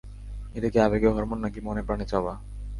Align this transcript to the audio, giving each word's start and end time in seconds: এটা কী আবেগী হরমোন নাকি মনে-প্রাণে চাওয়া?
এটা 0.55 0.67
কী 0.69 0.77
আবেগী 0.79 1.07
হরমোন 1.07 1.39
নাকি 1.41 1.59
মনে-প্রাণে 1.61 2.05
চাওয়া? 2.11 2.33